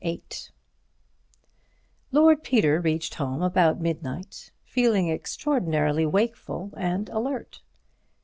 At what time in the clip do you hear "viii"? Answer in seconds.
0.03-0.23